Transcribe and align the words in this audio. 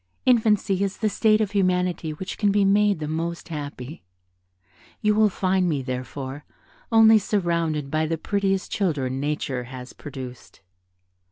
Infancy 0.25 0.83
is 0.83 0.97
the 0.97 1.09
state 1.09 1.41
of 1.41 1.51
humanity 1.51 2.09
which 2.11 2.39
can 2.39 2.51
be 2.51 2.65
made 2.65 2.97
the 2.97 3.07
most 3.07 3.49
happy; 3.49 4.01
you 4.99 5.13
will 5.13 5.29
find 5.29 5.69
me, 5.69 5.83
therefore, 5.83 6.43
only 6.91 7.19
surrounded 7.19 7.91
by 7.91 8.07
the 8.07 8.17
prettiest 8.17 8.71
children 8.71 9.19
nature 9.19 9.65
has 9.65 9.93
produced." 9.93 10.61